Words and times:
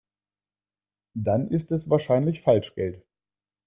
Dann 1.13 1.49
ist 1.51 1.71
es 1.71 1.87
wahrscheinlich 1.91 2.41
Falschgeld. 2.41 3.05